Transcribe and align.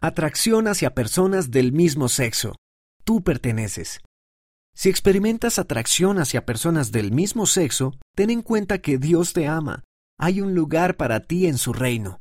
Atracción 0.00 0.68
hacia 0.68 0.94
personas 0.94 1.50
del 1.50 1.72
mismo 1.72 2.08
sexo. 2.08 2.54
Tú 3.02 3.24
perteneces. 3.24 3.98
Si 4.72 4.88
experimentas 4.88 5.58
atracción 5.58 6.20
hacia 6.20 6.46
personas 6.46 6.92
del 6.92 7.10
mismo 7.10 7.46
sexo, 7.46 7.94
ten 8.14 8.30
en 8.30 8.42
cuenta 8.42 8.78
que 8.78 8.98
Dios 8.98 9.32
te 9.32 9.48
ama. 9.48 9.82
Hay 10.16 10.40
un 10.40 10.54
lugar 10.54 10.96
para 10.96 11.18
ti 11.24 11.48
en 11.48 11.58
su 11.58 11.72
reino. 11.72 12.20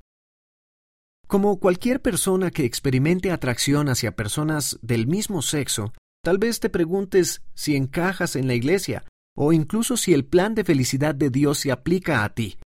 Como 1.28 1.60
cualquier 1.60 2.02
persona 2.02 2.50
que 2.50 2.66
experimente 2.66 3.30
atracción 3.30 3.90
hacia 3.90 4.16
personas 4.16 4.80
del 4.82 5.06
mismo 5.06 5.44
sexo, 5.44 5.94
tal 6.24 6.40
vez 6.40 6.60
te 6.60 6.72
preguntes 6.72 7.44
si 7.54 7.76
encajas 7.76 8.36
en 8.36 8.48
la 8.48 8.56
iglesia 8.56 9.04
o 9.38 9.54
incluso 9.54 9.98
si 9.98 10.16
el 10.16 10.26
plan 10.26 10.56
de 10.56 10.64
felicidad 10.64 11.14
de 11.14 11.30
Dios 11.30 11.60
se 11.60 11.72
aplica 11.72 12.24
a 12.24 12.34
ti. 12.34 12.58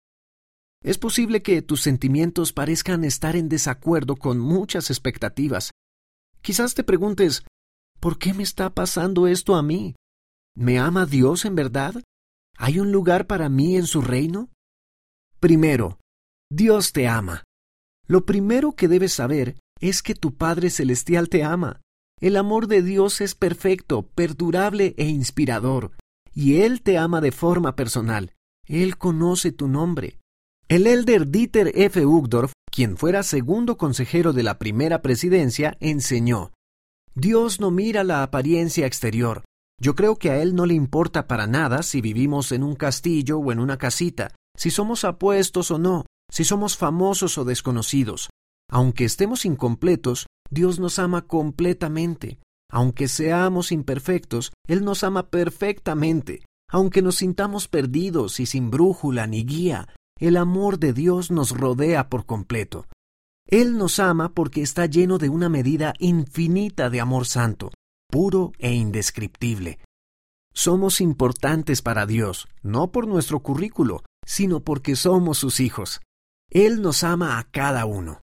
Es 0.83 0.97
posible 0.97 1.43
que 1.43 1.61
tus 1.61 1.81
sentimientos 1.81 2.53
parezcan 2.53 3.03
estar 3.03 3.35
en 3.35 3.49
desacuerdo 3.49 4.15
con 4.15 4.39
muchas 4.39 4.89
expectativas. 4.89 5.71
Quizás 6.41 6.73
te 6.73 6.83
preguntes, 6.83 7.43
¿por 7.99 8.17
qué 8.17 8.33
me 8.33 8.41
está 8.41 8.71
pasando 8.71 9.27
esto 9.27 9.55
a 9.55 9.61
mí? 9.61 9.95
¿Me 10.55 10.79
ama 10.79 11.05
Dios 11.05 11.45
en 11.45 11.55
verdad? 11.55 12.01
¿Hay 12.57 12.79
un 12.79 12.91
lugar 12.91 13.27
para 13.27 13.47
mí 13.47 13.77
en 13.77 13.85
su 13.85 14.01
reino? 14.01 14.49
Primero, 15.39 15.99
Dios 16.51 16.93
te 16.93 17.07
ama. 17.07 17.43
Lo 18.07 18.25
primero 18.25 18.73
que 18.73 18.87
debes 18.87 19.13
saber 19.13 19.59
es 19.79 20.01
que 20.01 20.15
tu 20.15 20.35
Padre 20.35 20.69
Celestial 20.69 21.29
te 21.29 21.43
ama. 21.43 21.81
El 22.19 22.37
amor 22.37 22.67
de 22.67 22.81
Dios 22.81 23.21
es 23.21 23.35
perfecto, 23.35 24.07
perdurable 24.07 24.93
e 24.97 25.07
inspirador, 25.07 25.93
y 26.33 26.61
Él 26.61 26.81
te 26.81 26.97
ama 26.97 27.21
de 27.21 27.31
forma 27.31 27.75
personal. 27.75 28.33
Él 28.67 28.97
conoce 28.97 29.51
tu 29.51 29.67
nombre. 29.67 30.20
El 30.71 30.87
elder 30.87 31.27
Dieter 31.27 31.73
F. 31.75 32.05
Uchtdorf, 32.05 32.53
quien 32.71 32.95
fuera 32.95 33.23
segundo 33.23 33.75
consejero 33.75 34.31
de 34.31 34.41
la 34.41 34.57
primera 34.57 35.01
presidencia, 35.01 35.75
enseñó 35.81 36.53
Dios 37.13 37.59
no 37.59 37.71
mira 37.71 38.05
la 38.05 38.23
apariencia 38.23 38.85
exterior. 38.85 39.43
Yo 39.81 39.95
creo 39.95 40.15
que 40.15 40.29
a 40.29 40.41
Él 40.41 40.55
no 40.55 40.65
le 40.65 40.73
importa 40.73 41.27
para 41.27 41.45
nada 41.45 41.83
si 41.83 41.99
vivimos 41.99 42.53
en 42.53 42.63
un 42.63 42.75
castillo 42.75 43.37
o 43.37 43.51
en 43.51 43.59
una 43.59 43.77
casita, 43.77 44.33
si 44.55 44.71
somos 44.71 45.03
apuestos 45.03 45.71
o 45.71 45.77
no, 45.77 46.05
si 46.31 46.45
somos 46.45 46.77
famosos 46.77 47.37
o 47.37 47.43
desconocidos. 47.43 48.29
Aunque 48.69 49.03
estemos 49.03 49.43
incompletos, 49.43 50.27
Dios 50.49 50.79
nos 50.79 50.99
ama 50.99 51.23
completamente. 51.23 52.39
Aunque 52.71 53.09
seamos 53.09 53.73
imperfectos, 53.73 54.53
Él 54.69 54.85
nos 54.85 55.03
ama 55.03 55.31
perfectamente. 55.31 56.45
Aunque 56.69 57.01
nos 57.01 57.15
sintamos 57.15 57.67
perdidos 57.67 58.39
y 58.39 58.45
sin 58.45 58.71
brújula 58.71 59.27
ni 59.27 59.43
guía, 59.43 59.89
el 60.21 60.37
amor 60.37 60.77
de 60.77 60.93
Dios 60.93 61.31
nos 61.31 61.49
rodea 61.49 62.07
por 62.07 62.27
completo. 62.27 62.85
Él 63.47 63.75
nos 63.77 63.99
ama 63.99 64.29
porque 64.33 64.61
está 64.61 64.85
lleno 64.85 65.17
de 65.17 65.29
una 65.29 65.49
medida 65.49 65.93
infinita 65.97 66.91
de 66.91 67.01
amor 67.01 67.25
santo, 67.25 67.71
puro 68.07 68.51
e 68.59 68.71
indescriptible. 68.71 69.79
Somos 70.53 71.01
importantes 71.01 71.81
para 71.81 72.05
Dios, 72.05 72.47
no 72.61 72.91
por 72.91 73.07
nuestro 73.07 73.39
currículo, 73.39 74.03
sino 74.23 74.59
porque 74.59 74.95
somos 74.95 75.39
sus 75.39 75.59
hijos. 75.59 76.01
Él 76.51 76.83
nos 76.83 77.03
ama 77.03 77.39
a 77.39 77.45
cada 77.45 77.85
uno. 77.85 78.21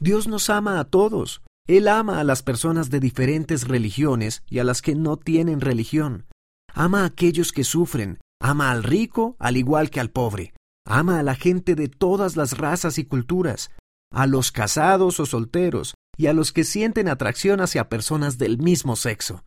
Dios 0.00 0.26
nos 0.26 0.50
ama 0.50 0.80
a 0.80 0.84
todos. 0.84 1.42
Él 1.68 1.86
ama 1.86 2.18
a 2.18 2.24
las 2.24 2.42
personas 2.42 2.90
de 2.90 2.98
diferentes 2.98 3.68
religiones 3.68 4.42
y 4.50 4.58
a 4.58 4.64
las 4.64 4.82
que 4.82 4.96
no 4.96 5.16
tienen 5.16 5.60
religión. 5.60 6.26
Ama 6.74 7.02
a 7.02 7.06
aquellos 7.06 7.52
que 7.52 7.62
sufren, 7.62 8.18
ama 8.40 8.72
al 8.72 8.82
rico 8.82 9.36
al 9.38 9.56
igual 9.56 9.90
que 9.90 10.00
al 10.00 10.10
pobre. 10.10 10.54
Ama 10.92 11.20
a 11.20 11.22
la 11.22 11.36
gente 11.36 11.76
de 11.76 11.86
todas 11.86 12.36
las 12.36 12.58
razas 12.58 12.98
y 12.98 13.04
culturas, 13.04 13.70
a 14.12 14.26
los 14.26 14.50
casados 14.50 15.20
o 15.20 15.26
solteros 15.26 15.94
y 16.16 16.26
a 16.26 16.32
los 16.32 16.52
que 16.52 16.64
sienten 16.64 17.06
atracción 17.06 17.60
hacia 17.60 17.88
personas 17.88 18.38
del 18.38 18.58
mismo 18.58 18.96
sexo. 18.96 19.44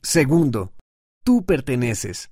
Segundo, 0.00 0.72
tú 1.22 1.44
perteneces. 1.44 2.30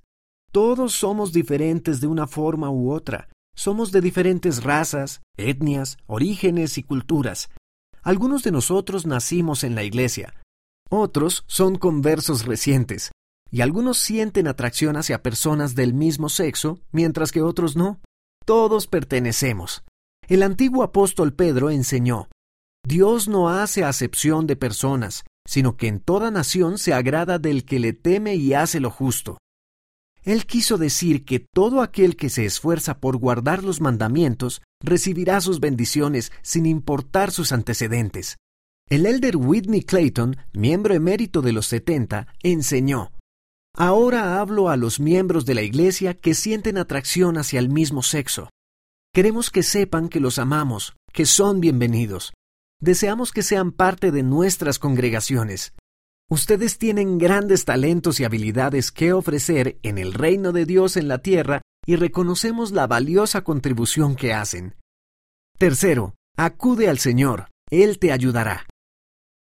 Todos 0.51 0.93
somos 0.93 1.31
diferentes 1.31 2.01
de 2.01 2.07
una 2.07 2.25
forma 2.25 2.71
u 2.71 2.91
otra. 2.91 3.29
Somos 3.55 3.91
de 3.91 4.01
diferentes 4.01 4.63
razas, 4.63 5.21
etnias, 5.37 5.99
orígenes 6.07 6.79
y 6.79 6.83
culturas. 6.83 7.51
Algunos 8.01 8.41
de 8.41 8.51
nosotros 8.51 9.05
nacimos 9.05 9.63
en 9.63 9.75
la 9.75 9.83
iglesia. 9.83 10.33
Otros 10.89 11.43
son 11.45 11.75
conversos 11.77 12.47
recientes. 12.47 13.11
Y 13.51 13.61
algunos 13.61 13.99
sienten 13.99 14.47
atracción 14.47 14.97
hacia 14.97 15.21
personas 15.21 15.75
del 15.75 15.93
mismo 15.93 16.29
sexo, 16.29 16.79
mientras 16.91 17.31
que 17.31 17.43
otros 17.43 17.75
no. 17.75 17.99
Todos 18.49 18.87
pertenecemos. 18.87 19.83
El 20.27 20.41
antiguo 20.41 20.81
apóstol 20.81 21.35
Pedro 21.35 21.69
enseñó, 21.69 22.29
Dios 22.83 23.27
no 23.27 23.47
hace 23.47 23.83
acepción 23.83 24.47
de 24.47 24.55
personas, 24.55 25.23
sino 25.45 25.77
que 25.77 25.85
en 25.85 25.99
toda 25.99 26.31
nación 26.31 26.79
se 26.79 26.95
agrada 26.95 27.37
del 27.37 27.63
que 27.63 27.77
le 27.77 27.93
teme 27.93 28.37
y 28.37 28.55
hace 28.55 28.79
lo 28.79 28.89
justo. 28.89 29.37
Él 30.23 30.47
quiso 30.47 30.79
decir 30.79 31.25
que 31.25 31.45
todo 31.53 31.83
aquel 31.83 32.15
que 32.15 32.31
se 32.31 32.43
esfuerza 32.43 32.99
por 32.99 33.17
guardar 33.17 33.63
los 33.63 33.81
mandamientos 33.81 34.63
recibirá 34.83 35.41
sus 35.41 35.59
bendiciones 35.59 36.31
sin 36.41 36.65
importar 36.65 37.29
sus 37.29 37.51
antecedentes. 37.51 38.37
El 38.89 39.05
elder 39.05 39.37
Whitney 39.37 39.83
Clayton, 39.83 40.37
miembro 40.53 40.95
emérito 40.95 41.43
de 41.43 41.53
los 41.53 41.67
setenta, 41.67 42.25
enseñó 42.41 43.11
Ahora 43.81 44.41
hablo 44.41 44.67
a 44.67 44.75
los 44.75 44.99
miembros 44.99 45.45
de 45.45 45.55
la 45.55 45.61
Iglesia 45.61 46.13
que 46.13 46.33
sienten 46.33 46.77
atracción 46.77 47.37
hacia 47.37 47.59
el 47.59 47.69
mismo 47.69 48.03
sexo. 48.03 48.49
Queremos 49.13 49.51
que 49.51 49.63
sepan 49.63 50.09
que 50.09 50.19
los 50.19 50.37
amamos, 50.37 50.97
que 51.13 51.25
son 51.25 51.61
bienvenidos. 51.61 52.33
Deseamos 52.81 53.31
que 53.31 53.41
sean 53.41 53.71
parte 53.71 54.11
de 54.11 54.21
nuestras 54.21 54.79
congregaciones. 54.79 55.75
Ustedes 56.29 56.77
tienen 56.77 57.17
grandes 57.17 57.63
talentos 57.63 58.19
y 58.19 58.25
habilidades 58.25 58.91
que 58.91 59.13
ofrecer 59.13 59.79
en 59.81 59.97
el 59.97 60.13
reino 60.13 60.51
de 60.51 60.65
Dios 60.65 60.97
en 60.97 61.07
la 61.07 61.19
tierra 61.19 61.61
y 61.85 61.95
reconocemos 61.95 62.71
la 62.71 62.85
valiosa 62.85 63.45
contribución 63.45 64.17
que 64.17 64.33
hacen. 64.33 64.75
Tercero, 65.57 66.15
acude 66.35 66.89
al 66.89 66.99
Señor, 66.99 67.47
Él 67.71 67.97
te 67.97 68.11
ayudará. 68.11 68.65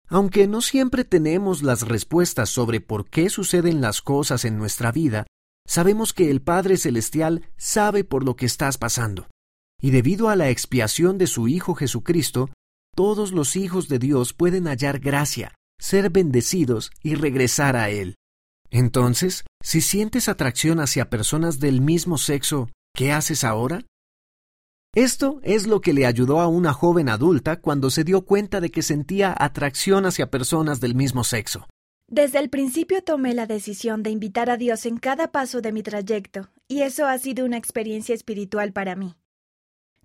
Aunque 0.08 0.46
no 0.46 0.60
siempre 0.60 1.04
tenemos 1.04 1.62
las 1.62 1.82
respuestas 1.82 2.48
sobre 2.48 2.80
por 2.80 3.08
qué 3.08 3.28
suceden 3.28 3.80
las 3.80 4.02
cosas 4.02 4.44
en 4.44 4.56
nuestra 4.56 4.92
vida, 4.92 5.26
sabemos 5.66 6.12
que 6.12 6.30
el 6.30 6.40
Padre 6.40 6.76
Celestial 6.76 7.48
sabe 7.56 8.04
por 8.04 8.24
lo 8.24 8.36
que 8.36 8.46
estás 8.46 8.78
pasando. 8.78 9.28
Y 9.80 9.90
debido 9.90 10.28
a 10.28 10.36
la 10.36 10.48
expiación 10.48 11.18
de 11.18 11.26
su 11.26 11.48
Hijo 11.48 11.74
Jesucristo, 11.74 12.50
todos 12.94 13.32
los 13.32 13.56
hijos 13.56 13.88
de 13.88 13.98
Dios 13.98 14.32
pueden 14.32 14.66
hallar 14.66 15.00
gracia, 15.00 15.54
ser 15.78 16.10
bendecidos 16.10 16.90
y 17.02 17.14
regresar 17.14 17.76
a 17.76 17.90
Él. 17.90 18.14
Entonces, 18.70 19.44
si 19.62 19.80
sientes 19.80 20.28
atracción 20.28 20.80
hacia 20.80 21.10
personas 21.10 21.60
del 21.60 21.80
mismo 21.80 22.16
sexo, 22.16 22.68
¿qué 22.94 23.12
haces 23.12 23.44
ahora? 23.44 23.84
Esto 24.96 25.40
es 25.42 25.66
lo 25.66 25.82
que 25.82 25.92
le 25.92 26.06
ayudó 26.06 26.40
a 26.40 26.48
una 26.48 26.72
joven 26.72 27.10
adulta 27.10 27.60
cuando 27.60 27.90
se 27.90 28.02
dio 28.02 28.24
cuenta 28.24 28.62
de 28.62 28.70
que 28.70 28.80
sentía 28.80 29.36
atracción 29.38 30.06
hacia 30.06 30.30
personas 30.30 30.80
del 30.80 30.94
mismo 30.94 31.22
sexo. 31.22 31.68
Desde 32.08 32.38
el 32.38 32.48
principio 32.48 33.02
tomé 33.02 33.34
la 33.34 33.44
decisión 33.44 34.02
de 34.02 34.08
invitar 34.08 34.48
a 34.48 34.56
Dios 34.56 34.86
en 34.86 34.96
cada 34.96 35.32
paso 35.32 35.60
de 35.60 35.70
mi 35.70 35.82
trayecto, 35.82 36.48
y 36.66 36.80
eso 36.80 37.06
ha 37.06 37.18
sido 37.18 37.44
una 37.44 37.58
experiencia 37.58 38.14
espiritual 38.14 38.72
para 38.72 38.96
mí. 38.96 39.16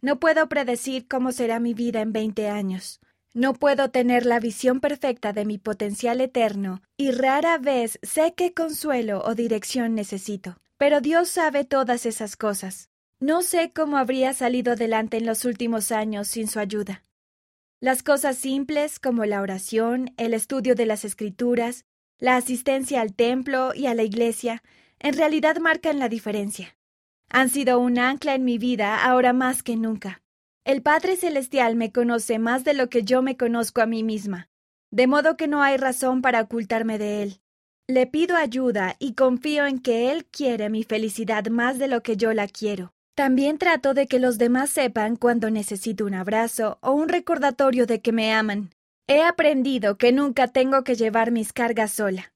No 0.02 0.20
puedo 0.20 0.50
predecir 0.50 1.08
cómo 1.08 1.32
será 1.32 1.62
mi 1.62 1.74
vida 1.74 2.02
en 2.02 2.12
20 2.12 2.50
años. 2.50 3.00
No 3.34 3.54
puedo 3.54 3.92
tener 3.92 4.26
la 4.26 4.42
visión 4.42 4.82
perfecta 4.82 5.32
de 5.32 5.46
mi 5.46 5.58
potencial 5.58 6.20
eterno, 6.20 6.82
y 6.98 7.12
rara 7.12 7.58
vez 7.60 7.98
sé 8.04 8.34
qué 8.36 8.54
consuelo 8.54 9.24
o 9.24 9.36
dirección 9.36 9.96
necesito. 9.96 10.58
Pero 10.78 11.00
Dios 11.00 11.30
sabe 11.30 11.64
todas 11.64 12.06
esas 12.06 12.36
cosas. 12.36 12.91
No 13.22 13.44
sé 13.44 13.72
cómo 13.72 13.98
habría 13.98 14.34
salido 14.34 14.74
adelante 14.74 15.18
en 15.18 15.28
los 15.28 15.46
últimos 15.46 15.92
años 15.92 16.28
sin 16.28 16.48
su 16.48 16.58
ayuda. 16.58 17.04
Las 17.80 18.02
cosas 18.02 18.36
simples 18.36 19.00
como 19.00 19.26
la 19.26 19.42
oración, 19.42 20.12
el 20.18 20.34
estudio 20.34 20.74
de 20.74 20.88
las 20.88 21.06
escrituras, 21.06 21.86
la 22.18 22.36
asistencia 22.36 23.00
al 23.00 23.14
templo 23.14 23.76
y 23.76 23.86
a 23.86 23.94
la 23.94 24.02
iglesia, 24.02 24.64
en 24.98 25.14
realidad 25.14 25.58
marcan 25.58 26.00
la 26.00 26.10
diferencia. 26.10 26.76
Han 27.30 27.50
sido 27.50 27.78
un 27.78 28.00
ancla 28.00 28.34
en 28.34 28.44
mi 28.44 28.58
vida 28.58 29.06
ahora 29.06 29.34
más 29.34 29.62
que 29.62 29.76
nunca. 29.76 30.24
El 30.66 30.82
Padre 30.82 31.16
Celestial 31.16 31.76
me 31.76 31.92
conoce 31.92 32.40
más 32.40 32.64
de 32.64 32.74
lo 32.74 32.90
que 32.90 33.04
yo 33.04 33.22
me 33.22 33.38
conozco 33.38 33.82
a 33.82 33.86
mí 33.86 34.02
misma, 34.02 34.50
de 34.90 35.06
modo 35.06 35.38
que 35.38 35.48
no 35.48 35.62
hay 35.62 35.78
razón 35.78 36.24
para 36.24 36.42
ocultarme 36.42 36.98
de 36.98 37.22
Él. 37.22 37.42
Le 37.88 38.08
pido 38.08 38.36
ayuda 38.36 38.96
y 38.98 39.14
confío 39.14 39.68
en 39.68 39.78
que 39.78 40.12
Él 40.12 40.26
quiere 40.26 40.72
mi 40.72 40.84
felicidad 40.84 41.46
más 41.50 41.78
de 41.78 41.88
lo 41.88 42.02
que 42.02 42.18
yo 42.18 42.34
la 42.34 42.48
quiero. 42.48 42.96
También 43.22 43.60
trato 43.60 43.94
de 43.94 44.08
que 44.08 44.18
los 44.18 44.40
demás 44.40 44.72
sepan 44.72 45.16
cuando 45.16 45.52
necesito 45.52 46.08
un 46.08 46.16
abrazo 46.16 46.80
o 46.82 46.94
un 46.94 47.08
recordatorio 47.08 47.86
de 47.86 48.02
que 48.02 48.12
me 48.12 48.34
aman. 48.34 48.72
He 49.08 49.22
aprendido 49.22 50.00
que 50.00 50.12
nunca 50.12 50.48
tengo 50.48 50.84
que 50.84 50.96
llevar 50.96 51.30
mis 51.30 51.54
cargas 51.54 51.92
sola. 51.92 52.34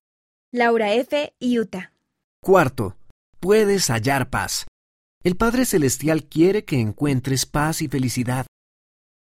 Laura 0.51 0.93
F. 0.93 1.33
Utah. 1.41 1.91
Cuarto, 2.39 2.95
puedes 3.39 3.89
hallar 3.89 4.29
paz. 4.29 4.67
El 5.23 5.35
Padre 5.35 5.65
Celestial 5.65 6.25
quiere 6.25 6.65
que 6.65 6.79
encuentres 6.79 7.47
paz 7.47 7.81
y 7.81 7.87
felicidad. 7.87 8.45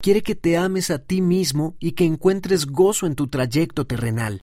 quiere 0.02 0.22
que 0.22 0.34
te 0.34 0.58
ames 0.58 0.90
a 0.90 0.98
ti 0.98 1.22
mismo 1.22 1.76
y 1.80 1.92
que 1.92 2.04
encuentres 2.04 2.66
gozo 2.66 3.06
en 3.06 3.14
tu 3.14 3.28
trayecto 3.28 3.86
terrenal. 3.86 4.42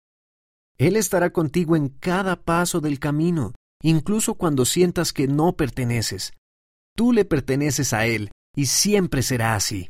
Él 0.76 0.96
estará 0.96 1.30
contigo 1.30 1.76
en 1.76 1.88
cada 1.88 2.36
paso 2.36 2.82
del 2.82 2.98
camino, 2.98 3.54
incluso 3.82 4.34
cuando 4.34 4.66
sientas 4.66 5.14
que 5.14 5.26
no 5.28 5.56
perteneces. 5.56 6.34
Tú 6.96 7.12
le 7.12 7.26
perteneces 7.26 7.92
a 7.92 8.06
Él 8.06 8.30
y 8.56 8.66
siempre 8.66 9.22
será 9.22 9.54
así. 9.54 9.84